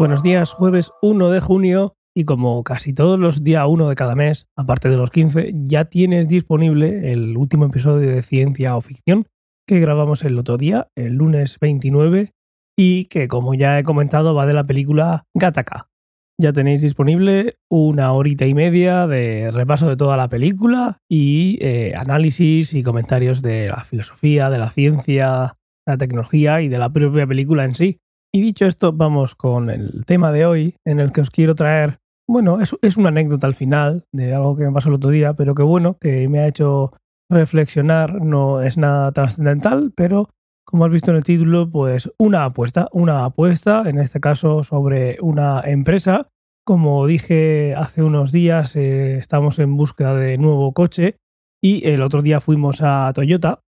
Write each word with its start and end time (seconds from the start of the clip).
Buenos 0.00 0.22
días, 0.22 0.54
jueves 0.54 0.92
1 1.02 1.28
de 1.28 1.40
junio 1.40 1.94
y 2.16 2.24
como 2.24 2.64
casi 2.64 2.94
todos 2.94 3.18
los 3.18 3.44
días 3.44 3.66
1 3.68 3.86
de 3.86 3.94
cada 3.94 4.14
mes, 4.14 4.46
aparte 4.56 4.88
de 4.88 4.96
los 4.96 5.10
15, 5.10 5.52
ya 5.52 5.84
tienes 5.84 6.26
disponible 6.26 7.12
el 7.12 7.36
último 7.36 7.66
episodio 7.66 8.08
de 8.08 8.22
Ciencia 8.22 8.78
o 8.78 8.80
Ficción 8.80 9.26
que 9.66 9.78
grabamos 9.78 10.24
el 10.24 10.38
otro 10.38 10.56
día, 10.56 10.88
el 10.96 11.16
lunes 11.16 11.58
29, 11.60 12.30
y 12.78 13.04
que 13.10 13.28
como 13.28 13.52
ya 13.52 13.78
he 13.78 13.84
comentado 13.84 14.34
va 14.34 14.46
de 14.46 14.54
la 14.54 14.66
película 14.66 15.24
Gataka. 15.36 15.90
Ya 16.40 16.54
tenéis 16.54 16.80
disponible 16.80 17.56
una 17.70 18.10
horita 18.14 18.46
y 18.46 18.54
media 18.54 19.06
de 19.06 19.50
repaso 19.50 19.86
de 19.86 19.98
toda 19.98 20.16
la 20.16 20.30
película 20.30 20.96
y 21.10 21.58
eh, 21.60 21.92
análisis 21.94 22.72
y 22.72 22.82
comentarios 22.82 23.42
de 23.42 23.68
la 23.68 23.84
filosofía, 23.84 24.48
de 24.48 24.58
la 24.60 24.70
ciencia, 24.70 25.58
la 25.86 25.98
tecnología 25.98 26.62
y 26.62 26.68
de 26.68 26.78
la 26.78 26.90
propia 26.90 27.26
película 27.26 27.66
en 27.66 27.74
sí. 27.74 28.00
Y 28.32 28.42
dicho 28.42 28.64
esto, 28.66 28.92
vamos 28.92 29.34
con 29.34 29.70
el 29.70 30.04
tema 30.06 30.30
de 30.30 30.46
hoy, 30.46 30.76
en 30.86 31.00
el 31.00 31.10
que 31.10 31.20
os 31.20 31.30
quiero 31.30 31.56
traer, 31.56 31.98
bueno, 32.28 32.60
es, 32.60 32.76
es 32.80 32.96
una 32.96 33.08
anécdota 33.08 33.48
al 33.48 33.54
final 33.54 34.04
de 34.12 34.34
algo 34.34 34.56
que 34.56 34.64
me 34.64 34.72
pasó 34.72 34.88
el 34.88 34.94
otro 34.94 35.10
día, 35.10 35.34
pero 35.34 35.56
que 35.56 35.64
bueno, 35.64 35.96
que 36.00 36.28
me 36.28 36.38
ha 36.38 36.46
hecho 36.46 36.92
reflexionar, 37.28 38.22
no 38.22 38.62
es 38.62 38.76
nada 38.76 39.10
trascendental, 39.10 39.92
pero 39.96 40.28
como 40.64 40.84
has 40.84 40.92
visto 40.92 41.10
en 41.10 41.16
el 41.16 41.24
título, 41.24 41.68
pues 41.68 42.12
una 42.18 42.44
apuesta, 42.44 42.88
una 42.92 43.24
apuesta, 43.24 43.82
en 43.88 43.98
este 43.98 44.20
caso 44.20 44.62
sobre 44.62 45.18
una 45.20 45.62
empresa. 45.64 46.28
Como 46.64 47.04
dije 47.08 47.74
hace 47.76 48.04
unos 48.04 48.30
días, 48.30 48.76
eh, 48.76 49.18
estamos 49.18 49.58
en 49.58 49.76
búsqueda 49.76 50.14
de 50.14 50.38
nuevo 50.38 50.72
coche 50.72 51.16
y 51.60 51.88
el 51.88 52.02
otro 52.02 52.22
día 52.22 52.40
fuimos 52.40 52.82
a 52.82 53.10
Toyota 53.12 53.62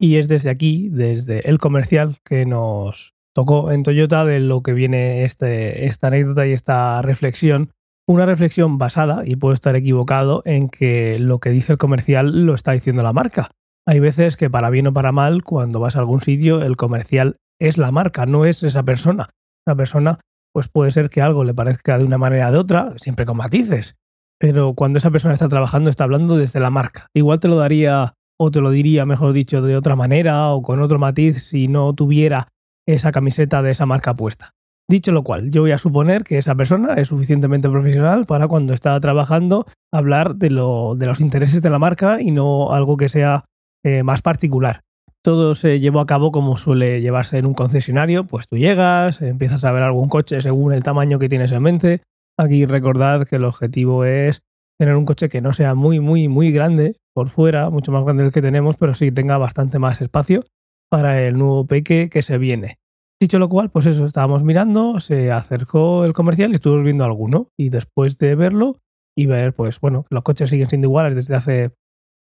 y 0.00 0.16
es 0.16 0.28
desde 0.28 0.50
aquí, 0.50 0.88
desde 0.90 1.48
el 1.48 1.58
comercial, 1.58 2.18
que 2.24 2.46
nos 2.46 3.15
tocó 3.36 3.70
en 3.70 3.82
Toyota 3.82 4.24
de 4.24 4.40
lo 4.40 4.62
que 4.62 4.72
viene 4.72 5.24
este, 5.24 5.84
esta 5.84 6.06
anécdota 6.06 6.46
y 6.46 6.52
esta 6.52 7.02
reflexión. 7.02 7.70
Una 8.08 8.24
reflexión 8.24 8.78
basada, 8.78 9.24
y 9.26 9.36
puedo 9.36 9.52
estar 9.52 9.76
equivocado, 9.76 10.40
en 10.46 10.70
que 10.70 11.18
lo 11.18 11.38
que 11.38 11.50
dice 11.50 11.72
el 11.72 11.78
comercial 11.78 12.46
lo 12.46 12.54
está 12.54 12.72
diciendo 12.72 13.02
la 13.02 13.12
marca. 13.12 13.50
Hay 13.86 14.00
veces 14.00 14.38
que 14.38 14.48
para 14.48 14.70
bien 14.70 14.86
o 14.86 14.94
para 14.94 15.12
mal, 15.12 15.44
cuando 15.44 15.80
vas 15.80 15.96
a 15.96 15.98
algún 15.98 16.22
sitio, 16.22 16.62
el 16.62 16.78
comercial 16.78 17.36
es 17.60 17.76
la 17.76 17.92
marca, 17.92 18.24
no 18.24 18.46
es 18.46 18.62
esa 18.62 18.84
persona. 18.84 19.28
La 19.66 19.74
persona, 19.74 20.18
pues 20.54 20.68
puede 20.68 20.90
ser 20.90 21.10
que 21.10 21.20
algo 21.20 21.44
le 21.44 21.52
parezca 21.52 21.98
de 21.98 22.04
una 22.04 22.16
manera 22.16 22.48
o 22.48 22.52
de 22.52 22.58
otra, 22.58 22.94
siempre 22.96 23.26
con 23.26 23.36
matices. 23.36 23.96
Pero 24.40 24.72
cuando 24.72 24.96
esa 24.96 25.10
persona 25.10 25.34
está 25.34 25.50
trabajando, 25.50 25.90
está 25.90 26.04
hablando 26.04 26.38
desde 26.38 26.58
la 26.58 26.70
marca. 26.70 27.08
Igual 27.12 27.38
te 27.38 27.48
lo 27.48 27.56
daría, 27.56 28.14
o 28.40 28.50
te 28.50 28.62
lo 28.62 28.70
diría, 28.70 29.04
mejor 29.04 29.34
dicho, 29.34 29.60
de 29.60 29.76
otra 29.76 29.94
manera, 29.94 30.48
o 30.48 30.62
con 30.62 30.80
otro 30.80 30.98
matiz, 30.98 31.42
si 31.42 31.68
no 31.68 31.92
tuviera 31.92 32.48
esa 32.86 33.12
camiseta 33.12 33.62
de 33.62 33.72
esa 33.72 33.86
marca 33.86 34.14
puesta. 34.14 34.54
Dicho 34.88 35.10
lo 35.10 35.24
cual, 35.24 35.50
yo 35.50 35.62
voy 35.62 35.72
a 35.72 35.78
suponer 35.78 36.22
que 36.22 36.38
esa 36.38 36.54
persona 36.54 36.94
es 36.94 37.08
suficientemente 37.08 37.68
profesional 37.68 38.24
para 38.24 38.46
cuando 38.46 38.72
está 38.72 38.98
trabajando 39.00 39.66
hablar 39.92 40.36
de, 40.36 40.50
lo, 40.50 40.94
de 40.94 41.06
los 41.06 41.20
intereses 41.20 41.60
de 41.60 41.70
la 41.70 41.80
marca 41.80 42.20
y 42.22 42.30
no 42.30 42.72
algo 42.72 42.96
que 42.96 43.08
sea 43.08 43.46
eh, 43.84 44.04
más 44.04 44.22
particular. 44.22 44.82
Todo 45.22 45.56
se 45.56 45.80
llevó 45.80 45.98
a 45.98 46.06
cabo 46.06 46.30
como 46.30 46.56
suele 46.56 47.00
llevarse 47.00 47.38
en 47.38 47.46
un 47.46 47.54
concesionario, 47.54 48.24
pues 48.24 48.46
tú 48.46 48.58
llegas, 48.58 49.20
empiezas 49.22 49.64
a 49.64 49.72
ver 49.72 49.82
algún 49.82 50.08
coche 50.08 50.40
según 50.40 50.72
el 50.72 50.84
tamaño 50.84 51.18
que 51.18 51.28
tienes 51.28 51.50
en 51.50 51.62
mente. 51.62 52.02
Aquí 52.38 52.64
recordad 52.64 53.26
que 53.26 53.36
el 53.36 53.44
objetivo 53.44 54.04
es 54.04 54.42
tener 54.78 54.94
un 54.94 55.04
coche 55.04 55.28
que 55.28 55.40
no 55.40 55.52
sea 55.52 55.74
muy, 55.74 55.98
muy, 55.98 56.28
muy 56.28 56.52
grande 56.52 56.94
por 57.12 57.28
fuera, 57.28 57.70
mucho 57.70 57.90
más 57.90 58.04
grande 58.04 58.22
del 58.22 58.32
que 58.32 58.42
tenemos, 58.42 58.76
pero 58.76 58.94
sí 58.94 59.10
tenga 59.10 59.36
bastante 59.36 59.80
más 59.80 60.00
espacio 60.00 60.44
para 60.90 61.22
el 61.22 61.38
nuevo 61.38 61.66
peque 61.66 62.08
que 62.10 62.22
se 62.22 62.38
viene. 62.38 62.78
Dicho 63.20 63.38
lo 63.38 63.48
cual, 63.48 63.70
pues 63.70 63.86
eso, 63.86 64.04
estábamos 64.04 64.44
mirando, 64.44 65.00
se 65.00 65.32
acercó 65.32 66.04
el 66.04 66.12
comercial 66.12 66.50
y 66.50 66.54
estuvimos 66.56 66.84
viendo 66.84 67.04
alguno. 67.04 67.50
Y 67.58 67.70
después 67.70 68.18
de 68.18 68.34
verlo 68.34 68.76
y 69.16 69.26
ver, 69.26 69.54
pues 69.54 69.80
bueno, 69.80 70.04
los 70.10 70.22
coches 70.22 70.50
siguen 70.50 70.68
siendo 70.68 70.86
iguales 70.86 71.16
desde 71.16 71.34
hace 71.34 71.74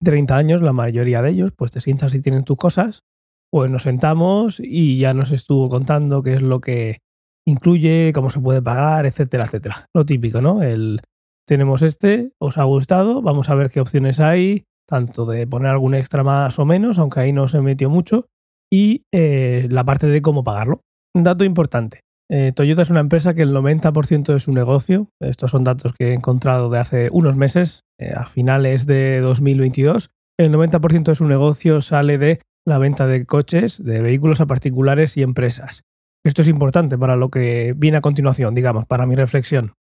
30 0.04 0.36
años, 0.36 0.62
la 0.62 0.74
mayoría 0.74 1.22
de 1.22 1.30
ellos, 1.30 1.54
pues 1.56 1.72
te 1.72 1.80
sientas 1.80 2.14
y 2.14 2.22
tienen 2.22 2.44
tus 2.44 2.58
cosas, 2.58 3.04
pues 3.50 3.72
nos 3.72 3.84
sentamos 3.84 4.60
y 4.60 4.98
ya 4.98 5.14
nos 5.14 5.32
estuvo 5.32 5.70
contando 5.70 6.22
qué 6.22 6.34
es 6.34 6.42
lo 6.42 6.60
que 6.60 7.00
incluye, 7.48 8.12
cómo 8.14 8.30
se 8.30 8.42
puede 8.42 8.62
pagar, 8.62 9.06
etcétera, 9.06 9.46
etcétera. 9.46 9.88
Lo 9.94 10.06
típico, 10.06 10.42
¿no? 10.42 10.62
El 10.62 11.00
tenemos 11.46 11.82
este, 11.82 12.32
os 12.40 12.58
ha 12.58 12.64
gustado, 12.64 13.22
vamos 13.22 13.50
a 13.50 13.56
ver 13.56 13.70
qué 13.70 13.82
opciones 13.82 14.20
hay, 14.20 14.66
tanto 14.88 15.26
de 15.26 15.46
poner 15.48 15.72
algún 15.72 15.94
extra 15.94 16.24
más 16.24 16.58
o 16.60 16.66
menos, 16.66 17.00
aunque 17.00 17.22
ahí 17.22 17.34
no 17.34 17.48
se 17.48 17.62
metió 17.62 17.90
mucho, 17.90 18.28
y 18.74 19.06
eh, 19.14 19.68
la 19.70 19.84
parte 19.84 20.08
de 20.08 20.24
cómo 20.24 20.44
pagarlo. 20.44 20.82
Dato 21.16 21.44
importante. 21.44 22.00
Eh, 22.28 22.54
Toyota 22.56 22.82
es 22.82 22.90
una 22.90 23.02
empresa 23.02 23.36
que 23.36 23.44
el 23.44 23.54
90% 23.54 24.34
de 24.34 24.40
su 24.40 24.52
negocio, 24.52 25.10
estos 25.22 25.52
son 25.52 25.64
datos 25.64 25.94
que 25.94 26.08
he 26.08 26.14
encontrado 26.14 26.72
de 26.72 26.80
hace 26.80 27.10
unos 27.12 27.38
meses, 27.38 27.84
eh, 28.00 28.14
a 28.16 28.26
finales 28.26 28.88
de 28.88 29.22
2022, 29.22 30.10
el 30.40 30.52
90% 30.52 31.04
de 31.12 31.16
su 31.16 31.28
negocio 31.28 31.82
sale 31.82 32.18
de 32.18 32.42
la 32.66 32.80
venta 32.80 33.06
de 33.06 33.28
coches, 33.28 33.78
de 33.78 34.02
vehículos 34.02 34.42
a 34.42 34.48
particulares 34.48 35.18
y 35.18 35.22
empresas. 35.22 35.84
Esto 36.26 36.42
es 36.42 36.48
importante 36.48 36.98
para 36.98 37.16
lo 37.16 37.30
que 37.30 37.76
viene 37.78 37.98
a 37.98 38.02
continuación, 38.02 38.56
digamos, 38.56 38.88
para 38.88 39.06
mi 39.06 39.16
reflexión. 39.16 39.74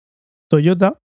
Toyota, 0.49 0.97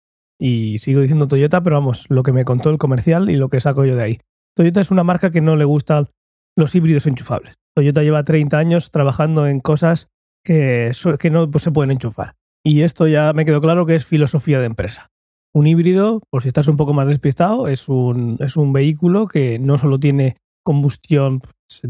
y 0.41 0.79
sigo 0.79 1.01
diciendo 1.01 1.28
Toyota, 1.28 1.62
pero 1.62 1.75
vamos, 1.75 2.07
lo 2.09 2.24
que 2.24 2.34
me 2.34 2.45
contó 2.45 2.72
el 2.72 2.79
comercial 2.79 3.29
y 3.29 3.35
lo 3.35 3.50
que 3.50 3.62
saco 3.62 3.85
yo 3.85 3.95
de 3.95 4.01
ahí. 4.01 4.19
Toyota 4.56 4.81
es 4.81 4.90
una 4.90 5.03
marca 5.03 5.29
que 5.29 5.41
no 5.41 5.56
le 5.56 5.66
gustan 5.66 6.07
los 6.55 6.73
híbridos 6.75 7.07
enchufables. 7.07 7.55
Toyota 7.75 8.03
lleva 8.03 8.23
30 8.23 8.57
años 8.57 8.91
trabajando 8.91 9.47
en 9.47 9.59
cosas 9.59 10.07
que, 10.43 10.91
no 11.31 11.51
pues, 11.51 11.63
se 11.63 11.71
pueden 11.71 11.91
enchufar. 11.91 12.35
Y 12.63 12.81
esto 12.81 13.07
ya 13.07 13.33
me 13.33 13.45
quedó 13.45 13.61
claro 13.61 13.85
que 13.85 13.95
es 13.95 14.05
filosofía 14.05 14.59
de 14.59 14.65
empresa. 14.65 15.11
Un 15.53 15.67
híbrido, 15.67 16.21
por 16.29 16.41
si 16.41 16.47
estás 16.47 16.67
un 16.67 16.77
poco 16.77 16.94
más 16.94 17.07
despistado, 17.07 17.67
es 17.67 17.88
un, 17.88 18.38
es 18.39 18.57
un 18.57 18.73
vehículo 18.73 19.27
que 19.27 19.59
no 19.59 19.77
solo 19.77 19.99
tiene 19.99 20.38
combustión 20.63 21.41
pues, 21.41 21.81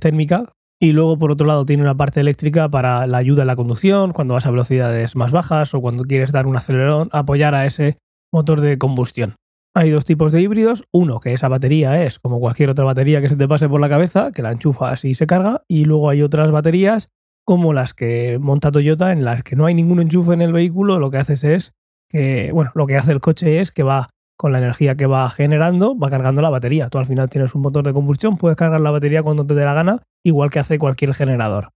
térmica, 0.00 0.52
y 0.82 0.92
luego 0.92 1.16
por 1.16 1.30
otro 1.30 1.46
lado 1.46 1.64
tiene 1.64 1.84
una 1.84 1.96
parte 1.96 2.18
eléctrica 2.18 2.68
para 2.68 3.06
la 3.06 3.18
ayuda 3.18 3.42
en 3.42 3.46
la 3.46 3.54
conducción, 3.54 4.12
cuando 4.12 4.34
vas 4.34 4.46
a 4.46 4.50
velocidades 4.50 5.14
más 5.14 5.30
bajas 5.30 5.74
o 5.74 5.80
cuando 5.80 6.02
quieres 6.02 6.32
dar 6.32 6.48
un 6.48 6.56
acelerón, 6.56 7.08
apoyar 7.12 7.54
a 7.54 7.66
ese 7.66 7.98
motor 8.32 8.60
de 8.60 8.78
combustión. 8.78 9.36
Hay 9.74 9.90
dos 9.90 10.04
tipos 10.04 10.32
de 10.32 10.40
híbridos. 10.42 10.84
Uno, 10.92 11.18
que 11.18 11.32
esa 11.32 11.48
batería 11.48 12.04
es 12.04 12.18
como 12.18 12.40
cualquier 12.40 12.68
otra 12.70 12.84
batería 12.84 13.22
que 13.22 13.30
se 13.30 13.36
te 13.36 13.48
pase 13.48 13.68
por 13.68 13.80
la 13.80 13.88
cabeza, 13.88 14.30
que 14.32 14.42
la 14.42 14.52
enchufas 14.52 15.04
y 15.04 15.14
se 15.14 15.26
carga. 15.26 15.62
Y 15.66 15.86
luego 15.86 16.10
hay 16.10 16.22
otras 16.22 16.50
baterías, 16.50 17.08
como 17.44 17.72
las 17.72 17.94
que 17.94 18.38
monta 18.38 18.70
Toyota, 18.70 19.12
en 19.12 19.24
las 19.24 19.42
que 19.42 19.56
no 19.56 19.64
hay 19.64 19.74
ningún 19.74 20.00
enchufe 20.00 20.34
en 20.34 20.42
el 20.42 20.52
vehículo. 20.52 20.98
Lo 20.98 21.10
que 21.10 21.16
haces 21.16 21.42
es 21.44 21.72
que, 22.10 22.52
bueno, 22.52 22.70
lo 22.74 22.86
que 22.86 22.96
hace 22.96 23.12
el 23.12 23.20
coche 23.20 23.60
es 23.60 23.70
que 23.70 23.82
va 23.82 24.10
con 24.36 24.52
la 24.52 24.58
energía 24.58 24.96
que 24.96 25.06
va 25.06 25.30
generando, 25.30 25.98
va 25.98 26.10
cargando 26.10 26.42
la 26.42 26.50
batería. 26.50 26.90
Tú 26.90 26.98
al 26.98 27.06
final 27.06 27.30
tienes 27.30 27.54
un 27.54 27.62
motor 27.62 27.84
de 27.84 27.94
combustión, 27.94 28.36
puedes 28.36 28.56
cargar 28.56 28.80
la 28.80 28.90
batería 28.90 29.22
cuando 29.22 29.46
te 29.46 29.54
dé 29.54 29.64
la 29.64 29.72
gana, 29.72 30.02
igual 30.22 30.50
que 30.50 30.58
hace 30.58 30.78
cualquier 30.78 31.14
generador. 31.14 31.70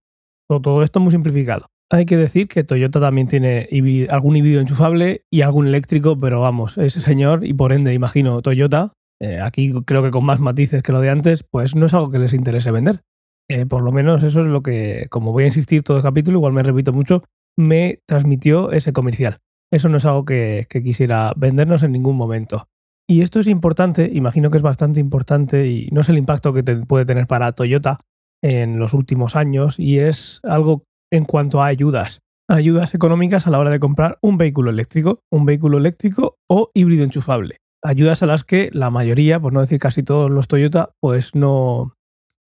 Todo, 0.48 0.82
esto 0.82 1.00
muy 1.00 1.12
simplificado. 1.12 1.68
Hay 1.90 2.04
que 2.04 2.16
decir 2.16 2.48
que 2.48 2.64
Toyota 2.64 3.00
también 3.00 3.28
tiene 3.28 3.68
algún 4.10 4.36
híbrido 4.36 4.60
enchufable 4.60 5.24
y 5.30 5.42
algún 5.42 5.68
eléctrico, 5.68 6.18
pero 6.18 6.40
vamos, 6.40 6.78
ese 6.78 7.00
señor 7.00 7.46
y 7.46 7.54
por 7.54 7.72
ende 7.72 7.94
imagino 7.94 8.42
Toyota, 8.42 8.92
eh, 9.20 9.40
aquí 9.40 9.72
creo 9.84 10.02
que 10.02 10.10
con 10.10 10.24
más 10.24 10.40
matices 10.40 10.82
que 10.82 10.92
lo 10.92 11.00
de 11.00 11.10
antes, 11.10 11.44
pues 11.44 11.76
no 11.76 11.86
es 11.86 11.94
algo 11.94 12.10
que 12.10 12.18
les 12.18 12.34
interese 12.34 12.72
vender. 12.72 13.02
Eh, 13.48 13.66
por 13.66 13.82
lo 13.82 13.92
menos 13.92 14.24
eso 14.24 14.40
es 14.40 14.46
lo 14.46 14.62
que, 14.62 15.06
como 15.10 15.32
voy 15.32 15.44
a 15.44 15.46
insistir 15.46 15.84
todo 15.84 15.98
el 15.98 16.02
capítulo, 16.02 16.38
igual 16.38 16.52
me 16.52 16.64
repito 16.64 16.92
mucho, 16.92 17.22
me 17.56 18.00
transmitió 18.06 18.72
ese 18.72 18.92
comercial. 18.92 19.38
Eso 19.72 19.88
no 19.88 19.98
es 19.98 20.04
algo 20.04 20.24
que, 20.24 20.66
quisiera 20.82 21.32
vendernos 21.36 21.82
en 21.82 21.92
ningún 21.92 22.16
momento. 22.16 22.68
Y 23.08 23.22
esto 23.22 23.38
es 23.38 23.46
importante, 23.46 24.10
imagino 24.12 24.50
que 24.50 24.56
es 24.56 24.62
bastante 24.62 24.98
importante 24.98 25.68
y 25.68 25.88
no 25.92 26.00
es 26.00 26.08
el 26.08 26.18
impacto 26.18 26.52
que 26.52 26.64
puede 26.64 27.04
tener 27.04 27.28
para 27.28 27.52
Toyota 27.52 27.98
en 28.42 28.80
los 28.80 28.94
últimos 28.94 29.36
años 29.36 29.78
y 29.78 30.00
es 30.00 30.40
algo 30.42 30.82
en 31.12 31.24
cuanto 31.24 31.62
a 31.62 31.66
ayudas. 31.66 32.20
Ayudas 32.48 32.94
económicas 32.94 33.46
a 33.46 33.50
la 33.50 33.58
hora 33.58 33.70
de 33.70 33.80
comprar 33.80 34.18
un 34.22 34.38
vehículo 34.38 34.70
eléctrico, 34.70 35.20
un 35.32 35.46
vehículo 35.46 35.78
eléctrico 35.78 36.36
o 36.48 36.70
híbrido 36.74 37.04
enchufable. 37.04 37.56
Ayudas 37.82 38.22
a 38.22 38.26
las 38.26 38.44
que 38.44 38.70
la 38.72 38.90
mayoría, 38.90 39.40
por 39.40 39.52
no 39.52 39.60
decir 39.60 39.80
casi 39.80 40.02
todos 40.02 40.30
los 40.30 40.48
Toyota, 40.48 40.90
pues 41.00 41.34
no, 41.34 41.94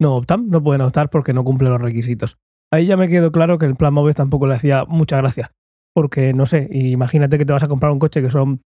no 0.00 0.16
optan, 0.16 0.48
no 0.48 0.62
pueden 0.62 0.82
optar 0.82 1.10
porque 1.10 1.32
no 1.32 1.44
cumplen 1.44 1.72
los 1.72 1.80
requisitos. 1.80 2.38
Ahí 2.72 2.86
ya 2.86 2.96
me 2.96 3.08
quedó 3.08 3.32
claro 3.32 3.58
que 3.58 3.66
el 3.66 3.76
plan 3.76 3.94
móvil 3.94 4.14
tampoco 4.14 4.46
le 4.46 4.54
hacía 4.54 4.84
mucha 4.84 5.16
gracia. 5.16 5.52
Porque, 5.94 6.32
no 6.32 6.46
sé, 6.46 6.68
imagínate 6.70 7.38
que 7.38 7.44
te 7.44 7.52
vas 7.52 7.62
a 7.62 7.68
comprar 7.68 7.90
un 7.90 7.98
coche 7.98 8.22
que 8.22 8.30
son, 8.30 8.62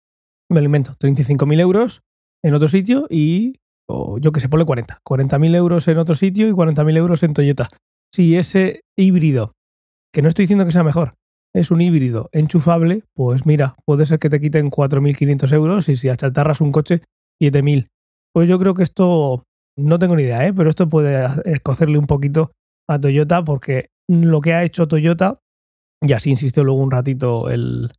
me 0.51 0.59
alimento, 0.59 0.95
35.000 1.01 1.61
euros 1.61 2.03
en 2.45 2.55
otro 2.55 2.69
sitio 2.69 3.07
y, 3.11 3.57
o 3.89 4.19
yo 4.19 4.31
que 4.31 4.41
sé, 4.41 4.49
pone 4.49 4.65
40. 4.65 4.99
40.000 5.05 5.57
euros 5.57 5.89
en 5.89 5.99
otro 5.99 6.15
sitio 6.15 6.49
y 6.49 6.53
40.000 6.53 6.97
euros 6.97 7.23
en 7.25 7.35
Toyota. 7.35 7.69
Si 8.13 8.37
ese 8.37 8.83
híbrido 8.97 9.56
que 10.17 10.23
no 10.23 10.29
estoy 10.29 10.45
diciendo 10.45 10.65
que 10.65 10.73
sea 10.73 10.83
mejor, 10.83 11.13
es 11.55 11.71
un 11.71 11.83
híbrido 11.83 12.31
enchufable, 12.33 13.03
pues 13.13 13.45
mira, 13.45 13.77
puede 13.85 14.07
ser 14.07 14.19
que 14.19 14.31
te 14.31 14.41
quiten 14.41 14.71
4.500 14.71 15.53
euros 15.53 15.91
y 15.91 15.97
si 15.97 16.09
achatarras 16.09 16.63
un 16.63 16.73
coche, 16.73 17.03
7.000. 17.39 17.89
Pues 18.33 18.49
yo 18.49 18.59
creo 18.59 18.73
que 18.73 18.83
esto, 18.83 19.45
no 19.77 19.99
tengo 19.99 20.17
ni 20.17 20.23
idea, 20.23 20.47
¿eh? 20.47 20.55
pero 20.55 20.71
esto 20.71 20.89
puede 20.89 21.29
escocerle 21.45 21.99
un 21.99 22.07
poquito 22.07 22.53
a 22.89 22.99
Toyota 22.99 23.45
porque 23.45 23.91
lo 24.09 24.41
que 24.41 24.55
ha 24.55 24.65
hecho 24.65 24.89
Toyota 24.89 25.39
Y 26.03 26.15
así 26.15 26.31
insistió 26.31 26.65
luego 26.65 26.81
un 26.81 26.93
ratito 26.93 27.51
el, 27.51 27.93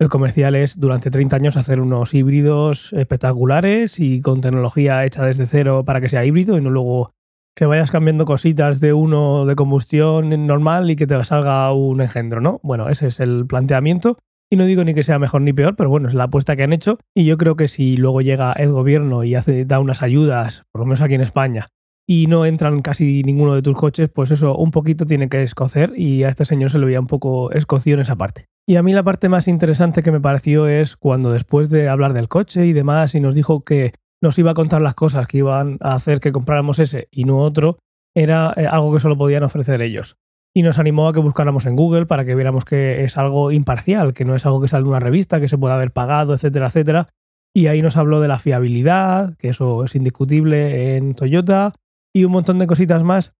el 0.00 0.08
comercial 0.08 0.54
es 0.54 0.80
durante 0.80 1.10
30 1.10 1.36
años 1.36 1.58
hacer 1.58 1.78
unos 1.78 2.14
híbridos 2.14 2.94
espectaculares 2.94 4.00
y 4.00 4.22
con 4.22 4.40
tecnología 4.40 5.04
hecha 5.04 5.26
desde 5.26 5.46
cero 5.46 5.84
para 5.84 6.00
que 6.00 6.08
sea 6.08 6.24
híbrido 6.24 6.56
y 6.56 6.62
no 6.62 6.70
luego 6.70 7.12
que 7.60 7.66
vayas 7.66 7.90
cambiando 7.90 8.24
cositas 8.24 8.80
de 8.80 8.94
uno 8.94 9.44
de 9.44 9.54
combustión 9.54 10.46
normal 10.46 10.90
y 10.90 10.96
que 10.96 11.06
te 11.06 11.22
salga 11.24 11.70
un 11.74 12.00
engendro, 12.00 12.40
¿no? 12.40 12.58
Bueno, 12.62 12.88
ese 12.88 13.08
es 13.08 13.20
el 13.20 13.46
planteamiento. 13.46 14.16
Y 14.50 14.56
no 14.56 14.64
digo 14.64 14.82
ni 14.82 14.94
que 14.94 15.02
sea 15.02 15.18
mejor 15.18 15.42
ni 15.42 15.52
peor, 15.52 15.76
pero 15.76 15.90
bueno, 15.90 16.08
es 16.08 16.14
la 16.14 16.24
apuesta 16.24 16.56
que 16.56 16.62
han 16.62 16.72
hecho. 16.72 16.96
Y 17.14 17.26
yo 17.26 17.36
creo 17.36 17.56
que 17.56 17.68
si 17.68 17.98
luego 17.98 18.22
llega 18.22 18.54
el 18.54 18.72
gobierno 18.72 19.24
y 19.24 19.34
hace, 19.34 19.66
da 19.66 19.78
unas 19.78 20.00
ayudas, 20.00 20.64
por 20.72 20.80
lo 20.80 20.86
menos 20.86 21.02
aquí 21.02 21.12
en 21.12 21.20
España, 21.20 21.68
y 22.08 22.28
no 22.28 22.46
entran 22.46 22.80
casi 22.80 23.22
ninguno 23.24 23.54
de 23.54 23.60
tus 23.60 23.76
coches, 23.76 24.08
pues 24.08 24.30
eso 24.30 24.56
un 24.56 24.70
poquito 24.70 25.04
tiene 25.04 25.28
que 25.28 25.42
escocer 25.42 25.92
y 25.94 26.22
a 26.22 26.30
este 26.30 26.46
señor 26.46 26.70
se 26.70 26.78
le 26.78 26.86
veía 26.86 27.00
un 27.00 27.08
poco 27.08 27.52
escoció 27.52 27.92
en 27.92 28.00
esa 28.00 28.16
parte. 28.16 28.46
Y 28.66 28.76
a 28.76 28.82
mí 28.82 28.94
la 28.94 29.02
parte 29.02 29.28
más 29.28 29.48
interesante 29.48 30.02
que 30.02 30.12
me 30.12 30.20
pareció 30.20 30.66
es 30.66 30.96
cuando 30.96 31.30
después 31.30 31.68
de 31.68 31.90
hablar 31.90 32.14
del 32.14 32.28
coche 32.28 32.64
y 32.64 32.72
demás 32.72 33.14
y 33.14 33.20
nos 33.20 33.34
dijo 33.34 33.64
que 33.64 33.92
nos 34.22 34.38
iba 34.38 34.50
a 34.50 34.54
contar 34.54 34.82
las 34.82 34.94
cosas 34.94 35.26
que 35.26 35.38
iban 35.38 35.78
a 35.80 35.94
hacer 35.94 36.20
que 36.20 36.32
compráramos 36.32 36.78
ese 36.78 37.08
y 37.10 37.24
no 37.24 37.38
otro, 37.38 37.78
era 38.14 38.52
eh, 38.56 38.66
algo 38.66 38.92
que 38.92 39.00
solo 39.00 39.16
podían 39.16 39.42
ofrecer 39.42 39.80
ellos. 39.82 40.16
Y 40.54 40.62
nos 40.62 40.78
animó 40.78 41.08
a 41.08 41.12
que 41.12 41.20
buscáramos 41.20 41.66
en 41.66 41.76
Google 41.76 42.06
para 42.06 42.24
que 42.24 42.34
viéramos 42.34 42.64
que 42.64 43.04
es 43.04 43.16
algo 43.16 43.52
imparcial, 43.52 44.12
que 44.12 44.24
no 44.24 44.34
es 44.34 44.44
algo 44.46 44.60
que 44.60 44.68
sale 44.68 44.82
de 44.82 44.90
una 44.90 45.00
revista, 45.00 45.40
que 45.40 45.48
se 45.48 45.56
puede 45.56 45.74
haber 45.74 45.92
pagado, 45.92 46.34
etcétera, 46.34 46.66
etcétera. 46.66 47.08
Y 47.54 47.68
ahí 47.68 47.82
nos 47.82 47.96
habló 47.96 48.20
de 48.20 48.28
la 48.28 48.38
fiabilidad, 48.38 49.36
que 49.36 49.48
eso 49.48 49.84
es 49.84 49.94
indiscutible 49.94 50.96
en 50.96 51.14
Toyota, 51.14 51.74
y 52.14 52.24
un 52.24 52.32
montón 52.32 52.58
de 52.58 52.66
cositas 52.66 53.02
más 53.02 53.32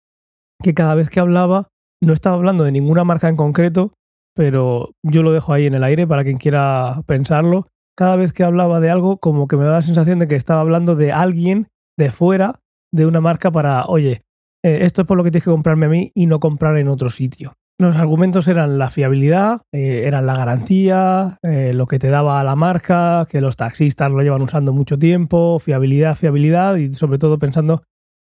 que 0.63 0.73
cada 0.73 0.95
vez 0.95 1.09
que 1.09 1.19
hablaba 1.19 1.67
no 2.01 2.13
estaba 2.13 2.35
hablando 2.35 2.63
de 2.63 2.71
ninguna 2.71 3.03
marca 3.03 3.29
en 3.29 3.35
concreto, 3.35 3.93
pero 4.33 4.91
yo 5.03 5.23
lo 5.23 5.31
dejo 5.31 5.53
ahí 5.53 5.65
en 5.65 5.75
el 5.75 5.83
aire 5.83 6.07
para 6.07 6.23
quien 6.23 6.37
quiera 6.37 7.03
pensarlo. 7.05 7.67
Cada 7.97 8.15
vez 8.15 8.33
que 8.33 8.43
hablaba 8.43 8.79
de 8.79 8.89
algo, 8.89 9.17
como 9.17 9.47
que 9.47 9.57
me 9.57 9.65
da 9.65 9.73
la 9.73 9.81
sensación 9.81 10.19
de 10.19 10.27
que 10.27 10.35
estaba 10.35 10.61
hablando 10.61 10.95
de 10.95 11.11
alguien 11.11 11.67
de 11.97 12.11
fuera 12.11 12.59
de 12.93 13.05
una 13.05 13.21
marca 13.21 13.51
para, 13.51 13.85
oye, 13.85 14.23
eh, 14.63 14.79
esto 14.81 15.01
es 15.01 15.07
por 15.07 15.17
lo 15.17 15.23
que 15.23 15.31
tienes 15.31 15.45
que 15.45 15.51
comprarme 15.51 15.85
a 15.85 15.89
mí 15.89 16.11
y 16.15 16.25
no 16.25 16.39
comprar 16.39 16.77
en 16.77 16.87
otro 16.87 17.09
sitio. 17.09 17.53
Los 17.79 17.95
argumentos 17.95 18.47
eran 18.47 18.77
la 18.77 18.89
fiabilidad, 18.89 19.61
eh, 19.73 20.03
eran 20.05 20.25
la 20.25 20.37
garantía, 20.37 21.39
eh, 21.41 21.73
lo 21.73 21.87
que 21.87 21.99
te 21.99 22.09
daba 22.09 22.43
la 22.43 22.55
marca, 22.55 23.27
que 23.29 23.41
los 23.41 23.55
taxistas 23.55 24.11
lo 24.11 24.21
llevan 24.21 24.41
usando 24.41 24.71
mucho 24.71 24.99
tiempo, 24.99 25.57
fiabilidad, 25.59 26.15
fiabilidad 26.15 26.75
y 26.75 26.93
sobre 26.93 27.17
todo 27.17 27.39
pensando 27.39 27.81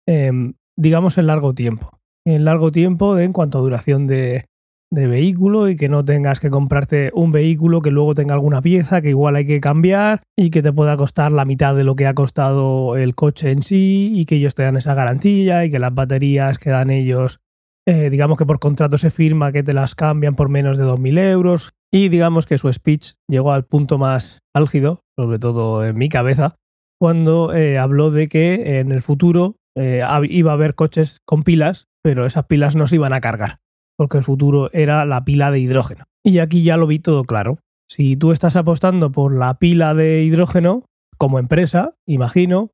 Em, 0.09 0.55
digamos, 0.75 1.19
en 1.19 1.26
largo 1.26 1.53
tiempo. 1.53 2.00
En 2.26 2.47
largo 2.47 2.73
tiempo 2.73 3.19
en 3.19 3.35
cuanto 3.35 3.59
a 3.59 3.61
duración 3.61 4.06
de, 4.06 4.47
vehículo 4.90 5.69
y 5.69 5.76
que 5.76 5.88
no 5.88 6.05
tengas 6.05 6.40
que 6.40 6.50
comprarte 6.50 7.11
un 7.14 7.32
vehículo 7.32 7.82
que 7.82 7.90
luego 7.90 8.14
tenga 8.14 8.35
alguna 8.35 8.62
pieza 8.62 9.02
que 9.02 9.11
igual 9.11 9.37
hay 9.37 9.46
que 9.46 9.61
cambiar 9.61 10.23
y 10.37 10.50
que 10.50 10.62
te 10.62 10.73
pueda 10.73 10.96
costar 10.96 11.32
la 11.32 11.44
mitad 11.44 11.75
de 11.75 11.85
lo 11.85 11.96
que 11.96 12.06
ha 12.06 12.14
costado 12.14 12.96
el 12.96 13.14
coche 13.14 13.50
en 13.50 13.62
sí 13.62 14.12
y 14.14 14.25
que 14.25 14.37
ellos 14.37 14.55
te 14.55 14.62
dan 14.62 14.76
esa 14.76 14.94
garantía 14.94 15.64
y 15.64 15.70
que 15.70 15.79
las 15.79 15.94
baterías 15.94 16.58
que 16.58 16.70
dan 16.70 16.90
ellos, 16.90 17.40
eh, 17.87 18.11
digamos 18.11 18.38
que 18.38 18.46
por 18.46 18.58
contrato 18.58 18.99
se 18.99 19.11
firma 19.11 19.52
que 19.52 19.62
te 19.62 19.73
las 19.73 19.94
cambian 19.94 20.35
por 20.35 20.49
menos 20.49 20.79
de 20.79 20.85
2.000 20.85 21.19
euros. 21.19 21.73
Y 21.90 22.11
digamos 22.11 22.44
que 22.44 22.58
su 22.58 22.70
speech 22.70 23.14
llegó 23.31 23.52
al 23.52 23.64
punto 23.64 23.96
más 23.96 24.40
álgido, 24.55 25.00
sobre 25.19 25.38
todo 25.38 25.87
en 25.87 25.96
mi 25.96 26.11
cabeza, 26.11 26.56
cuando 27.00 27.55
eh, 27.55 27.79
habló 27.79 28.11
de 28.11 28.29
que 28.29 28.79
en 28.81 28.93
el 28.93 29.00
futuro 29.00 29.56
eh, 29.75 30.02
iba 30.29 30.50
a 30.50 30.55
haber 30.55 30.75
coches 30.75 31.19
con 31.25 31.44
pilas, 31.44 31.87
pero 32.02 32.26
esas 32.26 32.44
pilas 32.44 32.76
no 32.76 32.87
se 32.87 32.96
iban 32.96 33.14
a 33.14 33.20
cargar, 33.20 33.61
porque 33.99 34.17
el 34.17 34.25
futuro 34.25 34.71
era 34.73 35.05
la 35.05 35.25
pila 35.25 35.50
de 35.50 35.59
hidrógeno. 35.59 36.05
Y 36.25 36.39
aquí 36.39 36.62
ya 36.62 36.77
lo 36.77 36.87
vi 36.87 37.00
todo 37.00 37.25
claro. 37.25 37.59
Si 37.89 38.17
tú 38.17 38.31
estás 38.33 38.55
apostando 38.55 39.11
por 39.11 39.35
la 39.35 39.59
pila 39.59 39.95
de 39.95 40.23
hidrógeno, 40.23 40.85
como 41.19 41.41
empresa, 41.41 41.95
imagino, 42.06 42.71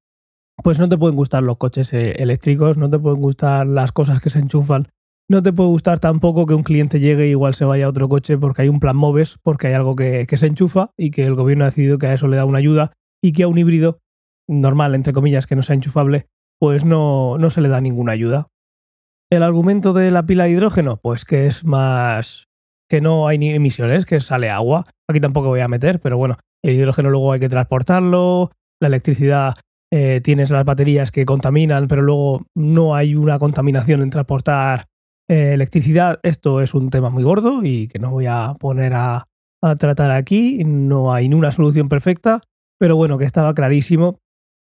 pues 0.63 0.79
no 0.79 0.89
te 0.89 0.99
pueden 0.99 1.17
gustar 1.17 1.43
los 1.43 1.57
coches 1.57 1.95
eh, 1.95 2.17
eléctricos, 2.19 2.77
no 2.77 2.91
te 2.91 2.99
pueden 2.99 3.23
gustar 3.23 3.67
las 3.67 3.91
cosas 3.91 4.21
que 4.21 4.29
se 4.29 4.39
enchufan, 4.39 4.89
no 5.27 5.43
te 5.43 5.53
puede 5.53 5.71
gustar 5.71 5.99
tampoco 5.99 6.45
que 6.45 6.55
un 6.55 6.63
cliente 6.63 7.01
llegue 7.01 7.27
y 7.27 7.31
igual 7.31 7.55
se 7.55 7.65
vaya 7.65 7.87
a 7.87 7.89
otro 7.89 8.09
coche 8.11 8.37
porque 8.37 8.63
hay 8.63 8.69
un 8.69 8.79
plan 8.79 8.97
MOVES, 8.97 9.39
porque 9.43 9.69
hay 9.69 9.75
algo 9.75 9.97
que, 9.97 10.27
que 10.29 10.37
se 10.37 10.47
enchufa 10.47 10.91
y 10.99 11.11
que 11.11 11.25
el 11.25 11.35
gobierno 11.35 11.65
ha 11.65 11.69
decidido 11.69 11.97
que 11.97 12.07
a 12.07 12.13
eso 12.13 12.29
le 12.29 12.37
da 12.37 12.45
una 12.45 12.59
ayuda 12.59 12.93
y 13.23 13.33
que 13.33 13.45
a 13.45 13.49
un 13.49 13.57
híbrido 13.57 14.01
normal, 14.47 14.95
entre 14.95 15.15
comillas, 15.15 15.47
que 15.47 15.57
no 15.57 15.63
sea 15.63 15.75
enchufable, 15.75 16.27
pues 16.61 16.85
no, 16.85 17.39
no 17.39 17.49
se 17.49 17.63
le 17.63 17.69
da 17.69 17.81
ninguna 17.81 18.13
ayuda. 18.13 18.49
El 19.35 19.43
argumento 19.43 19.93
de 19.93 20.13
la 20.13 20.25
pila 20.25 20.45
de 20.45 20.51
hidrógeno, 20.51 20.97
pues 20.97 21.25
que 21.25 21.49
es 21.49 21.65
más 21.65 22.47
que 22.89 23.01
no 23.01 23.27
hay 23.27 23.37
ni 23.37 23.51
emisiones, 23.51 24.07
que 24.07 24.21
sale 24.21 24.49
agua. 24.49 24.85
Aquí 25.11 25.19
tampoco 25.19 25.49
voy 25.49 25.59
a 25.59 25.67
meter, 25.67 25.99
pero 25.99 26.17
bueno, 26.17 26.37
el 26.63 26.75
hidrógeno 26.75 27.11
luego 27.11 27.33
hay 27.33 27.41
que 27.41 27.49
transportarlo, 27.49 28.53
la 28.81 28.87
electricidad 28.87 29.57
eh, 29.93 30.21
tienes 30.23 30.51
las 30.51 30.65
baterías 30.65 31.11
que 31.11 31.27
contaminan, 31.27 31.89
pero 31.89 32.03
luego 32.03 32.43
no 32.55 32.95
hay 32.95 33.17
una 33.17 33.41
contaminación 33.41 34.03
en 34.03 34.11
transportar 34.11 34.87
eh, 35.29 35.55
electricidad. 35.55 36.21
Esto 36.23 36.61
es 36.61 36.73
un 36.73 36.91
tema 36.91 37.11
muy 37.11 37.25
gordo 37.25 37.65
y 37.65 37.89
que 37.89 37.99
no 37.99 38.11
voy 38.11 38.27
a 38.27 38.55
poner 38.61 38.95
a, 38.95 39.27
a 39.63 39.77
tratar 39.77 40.13
aquí. 40.13 40.63
No 40.65 41.13
hay 41.13 41.29
ni 41.29 41.35
una 41.35 41.51
solución 41.51 41.89
perfecta, 41.89 42.41
pero 42.79 42.95
bueno, 42.95 43.19
que 43.19 43.25
estaba 43.25 43.53
clarísimo 43.53 44.21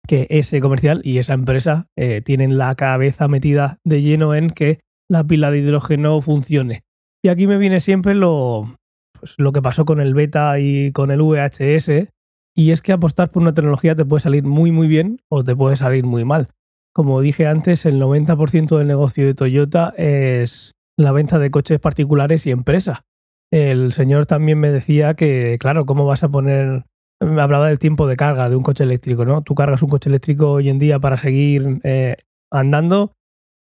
que 0.07 0.27
ese 0.31 0.61
comercial 0.61 1.01
y 1.05 1.19
esa 1.19 1.35
empresa 1.35 1.87
eh, 1.97 2.23
tienen 2.23 2.59
la 2.59 2.75
cabeza 2.75 3.29
metida 3.29 3.79
de 3.85 4.03
lleno 4.03 4.35
en 4.35 4.51
que 4.51 4.81
la 5.09 5.25
pila 5.25 5.51
de 5.51 5.59
hidrógeno 5.59 6.21
funcione. 6.21 6.83
Y 7.23 7.29
aquí 7.29 7.47
me 7.47 7.59
viene 7.59 7.81
siempre 7.81 8.15
lo, 8.15 8.77
pues, 9.19 9.35
lo 9.39 9.53
que 9.53 9.63
pasó 9.63 9.85
con 9.85 10.01
el 10.01 10.15
beta 10.15 10.59
y 10.59 10.91
con 10.93 11.11
el 11.11 11.23
VHS, 11.23 12.09
y 12.55 12.71
es 12.73 12.83
que 12.83 12.93
apostar 12.93 13.31
por 13.31 13.43
una 13.43 13.55
tecnología 13.55 13.95
te 13.95 14.05
puede 14.05 14.21
salir 14.21 14.45
muy 14.45 14.73
muy 14.73 14.89
bien 14.89 15.21
o 15.31 15.45
te 15.45 15.57
puede 15.57 15.77
salir 15.77 16.05
muy 16.05 16.25
mal. 16.25 16.49
Como 16.93 17.21
dije 17.21 17.47
antes, 17.47 17.87
el 17.87 18.01
90% 18.01 18.77
del 18.77 18.87
negocio 18.87 19.25
de 19.25 19.35
Toyota 19.35 19.95
es 19.97 20.73
la 20.99 21.13
venta 21.13 21.39
de 21.39 21.51
coches 21.51 21.79
particulares 21.79 22.47
y 22.47 22.51
empresa. 22.51 23.05
El 23.51 23.93
señor 23.93 24.27
también 24.27 24.59
me 24.59 24.71
decía 24.71 25.15
que, 25.15 25.57
claro, 25.59 25.87
¿cómo 25.87 26.05
vas 26.05 26.23
a 26.23 26.29
poner 26.29 26.85
hablaba 27.23 27.69
del 27.69 27.79
tiempo 27.79 28.07
de 28.07 28.17
carga 28.17 28.49
de 28.49 28.57
un 28.57 28.63
coche 28.63 28.85
eléctrico, 28.85 29.25
¿no? 29.25 29.43
Tú 29.43 29.55
cargas 29.55 29.83
un 29.83 29.89
coche 29.89 30.09
eléctrico 30.09 30.53
hoy 30.53 30.69
en 30.69 30.79
día 30.79 30.99
para 30.99 31.17
seguir 31.17 31.81
eh, 31.85 32.17
andando, 32.51 33.13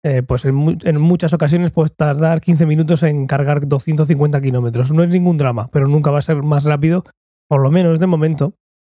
eh, 0.04 0.22
pues 0.22 0.44
en, 0.44 0.54
muchas 1.00 1.32
ocasiones 1.32 1.70
puedes 1.70 1.94
tardar 1.94 2.40
15 2.40 2.66
minutos 2.66 3.02
en 3.02 3.26
cargar 3.26 3.66
250 3.66 4.40
kilómetros. 4.40 4.90
No 4.92 5.02
es 5.02 5.10
ningún 5.10 5.38
drama, 5.38 5.68
pero 5.72 5.86
nunca 5.86 6.10
va 6.10 6.18
a 6.18 6.22
ser 6.22 6.42
más 6.42 6.64
rápido, 6.64 7.04
por 7.48 7.62
lo 7.62 7.70
menos 7.70 8.00
de 8.00 8.06
momento, 8.06 8.54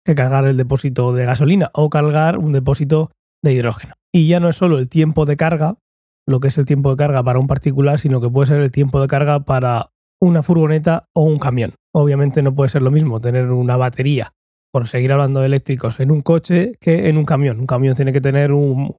que 0.05 0.15
cargar 0.15 0.45
el 0.45 0.57
depósito 0.57 1.13
de 1.13 1.25
gasolina 1.25 1.71
o 1.75 1.91
cargar 1.91 2.39
un 2.39 2.53
depósito 2.53 3.11
de 3.43 3.53
hidrógeno. 3.53 3.95
Y 4.13 4.29
ya 4.29 4.41
no 4.41 4.49
es 4.49 4.57
solo 4.57 4.79
el 4.79 4.89
tiempo 4.89 5.27
de 5.27 5.37
carga, 5.37 5.77
lo 6.27 6.39
que 6.39 6.49
es 6.49 6.59
el 6.59 6.67
tiempo 6.67 6.91
de 6.91 6.97
carga 6.97 7.23
para 7.25 7.39
un 7.39 7.49
particular, 7.49 7.99
sino 7.99 8.21
que 8.21 8.31
puede 8.31 8.47
ser 8.47 8.61
el 8.61 8.71
tiempo 8.71 9.01
de 9.01 9.09
carga 9.09 9.41
para 9.41 9.91
una 10.21 10.45
furgoneta 10.45 11.09
o 11.15 11.25
un 11.25 11.39
camión. 11.39 11.75
Obviamente 11.93 12.43
no 12.43 12.55
puede 12.55 12.71
ser 12.71 12.83
lo 12.83 12.93
mismo 12.93 13.21
tener 13.21 13.51
una 13.51 13.77
batería 13.77 14.33
por 14.73 14.89
seguir 14.89 15.13
hablando 15.13 15.41
de 15.41 15.47
eléctricos, 15.47 16.01
en 16.01 16.11
un 16.11 16.23
coche 16.23 16.73
que 16.81 17.09
en 17.09 17.19
un 17.19 17.25
camión. 17.25 17.61
Un 17.61 17.67
camión 17.67 17.95
tiene 17.95 18.13
que 18.13 18.21
tener 18.21 18.53
un, 18.53 18.97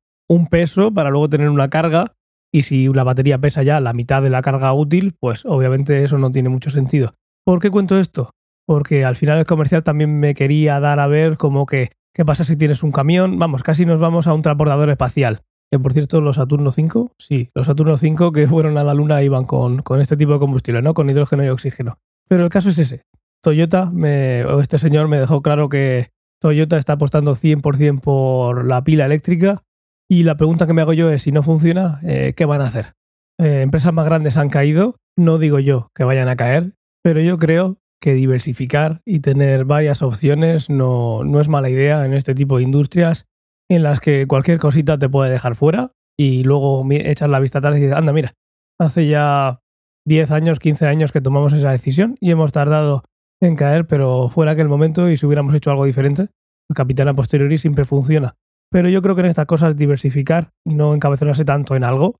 peso 0.50 0.92
para 0.92 1.10
luego 1.10 1.30
tener 1.30 1.50
una 1.50 1.70
carga 1.70 2.16
y 2.52 2.64
si 2.64 2.88
la 2.88 3.04
batería 3.04 3.40
pesa 3.40 3.64
ya 3.64 3.80
la 3.80 3.94
mitad 3.94 4.22
de 4.22 4.30
la 4.30 4.42
carga 4.42 4.74
útil, 4.74 5.16
pues 5.20 5.46
obviamente 5.46 6.04
eso 6.04 6.18
no 6.18 6.32
tiene 6.32 6.50
mucho 6.50 6.70
sentido. 6.70 7.16
¿Por 7.46 7.60
qué 7.60 7.70
cuento 7.70 7.98
esto? 7.98 8.32
Porque 8.66 9.04
al 9.04 9.16
final 9.16 9.40
el 9.40 9.46
comercial 9.46 9.84
también 9.84 10.20
me 10.20 10.34
quería 10.34 10.80
dar 10.80 11.00
a 11.00 11.08
ver 11.08 11.38
como 11.38 11.66
que, 11.66 11.92
¿qué 12.16 12.24
pasa 12.24 12.44
si 12.44 12.56
tienes 12.56 12.84
un 12.84 12.92
camión? 12.92 13.38
Vamos, 13.40 13.64
casi 13.64 13.86
nos 13.86 14.00
vamos 14.00 14.28
a 14.28 14.34
un 14.34 14.42
transportador 14.42 14.90
espacial. 14.90 15.42
Que 15.72 15.80
por 15.80 15.94
cierto, 15.94 16.22
los 16.22 16.36
Saturno 16.36 16.72
5, 16.72 17.14
sí, 17.18 17.50
los 17.56 17.66
Saturno 17.66 17.98
5 17.98 18.32
que 18.32 18.48
fueron 18.48 18.78
a 18.78 18.84
la 18.84 18.94
Luna 18.94 19.24
iban 19.24 19.46
con, 19.46 19.82
con 19.82 20.00
este 20.00 20.18
tipo 20.18 20.34
de 20.34 20.40
combustible, 20.40 20.82
¿no? 20.82 20.94
Con 20.94 21.10
hidrógeno 21.10 21.44
y 21.44 21.50
oxígeno. 21.50 21.98
Pero 22.28 22.44
el 22.44 22.50
caso 22.50 22.70
es 22.70 22.80
ese. 22.80 23.04
Toyota, 23.44 23.92
me, 23.92 24.42
este 24.62 24.80
señor 24.80 25.10
me 25.10 25.20
dejó 25.20 25.42
claro 25.42 25.68
que 25.68 26.12
Toyota 26.40 26.78
está 26.78 26.94
apostando 26.94 27.36
100% 27.36 28.00
por 28.00 28.66
la 28.66 28.84
pila 28.86 29.06
eléctrica 29.06 29.64
y 30.10 30.24
la 30.24 30.38
pregunta 30.38 30.66
que 30.66 30.74
me 30.74 30.82
hago 30.82 30.94
yo 30.94 31.12
es, 31.12 31.24
si 31.24 31.34
no 31.34 31.44
funciona, 31.44 32.00
eh, 32.04 32.34
¿qué 32.38 32.46
van 32.46 32.62
a 32.62 32.66
hacer? 32.66 32.94
Eh, 33.40 33.62
empresas 33.62 33.94
más 33.94 34.06
grandes 34.06 34.38
han 34.38 34.50
caído, 34.50 34.96
no 35.18 35.40
digo 35.40 35.60
yo 35.60 35.90
que 35.94 36.06
vayan 36.06 36.30
a 36.30 36.38
caer, 36.38 36.76
pero 37.04 37.20
yo 37.20 37.38
creo 37.38 37.80
que 38.02 38.14
diversificar 38.14 39.02
y 39.06 39.20
tener 39.20 39.66
varias 39.66 40.02
opciones 40.02 40.70
no, 40.70 41.26
no 41.26 41.42
es 41.42 41.50
mala 41.50 41.70
idea 41.70 42.06
en 42.06 42.14
este 42.14 42.36
tipo 42.36 42.58
de 42.58 42.64
industrias 42.64 43.26
en 43.70 43.84
las 43.84 44.00
que 44.00 44.26
cualquier 44.26 44.60
cosita 44.60 44.98
te 44.98 45.10
puede 45.10 45.32
dejar 45.32 45.56
fuera 45.56 45.92
y 46.18 46.44
luego 46.44 46.86
echar 46.92 47.30
la 47.30 47.40
vista 47.40 47.60
atrás 47.60 47.76
y 47.76 47.82
dices, 47.82 47.96
anda, 47.96 48.14
mira, 48.14 48.36
hace 48.80 49.08
ya 49.08 49.60
10 50.06 50.32
años, 50.32 50.60
15 50.60 50.88
años 50.88 51.12
que 51.12 51.22
tomamos 51.22 51.52
esa 51.52 51.72
decisión 51.72 52.16
y 52.22 52.32
hemos 52.32 52.52
tardado 52.52 53.04
en 53.48 53.56
caer, 53.56 53.86
pero 53.86 54.30
fuera 54.30 54.52
aquel 54.52 54.68
momento 54.68 55.10
y 55.10 55.18
si 55.18 55.26
hubiéramos 55.26 55.54
hecho 55.54 55.72
algo 55.72 55.86
diferente, 55.86 56.24
el 56.70 56.76
capital 56.76 57.10
a 57.10 57.14
posteriori 57.14 57.58
siempre 57.58 57.86
funciona. 57.86 58.36
Pero 58.72 58.90
yo 58.90 59.02
creo 59.02 59.16
que 59.16 59.22
en 59.22 59.28
estas 59.28 59.46
cosas 59.46 59.76
diversificar 59.76 60.52
y 60.66 60.74
no 60.76 60.94
encabezonarse 60.94 61.46
tanto 61.46 61.76
en 61.76 61.84
algo, 61.84 62.16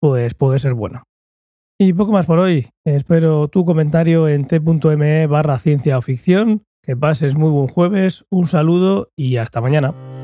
pues 0.00 0.34
puede 0.34 0.58
ser 0.58 0.74
bueno. 0.74 1.02
Y 1.78 1.92
poco 1.92 2.12
más 2.12 2.26
por 2.26 2.38
hoy. 2.38 2.68
Espero 2.84 3.48
tu 3.48 3.64
comentario 3.64 4.28
en 4.28 4.46
t.me 4.46 5.26
barra 5.26 5.58
ciencia 5.58 5.98
o 5.98 6.02
ficción. 6.02 6.64
Que 6.82 6.96
pases 6.96 7.36
muy 7.36 7.50
buen 7.50 7.68
jueves, 7.68 8.24
un 8.30 8.46
saludo 8.46 9.10
y 9.16 9.36
hasta 9.36 9.60
mañana. 9.60 10.19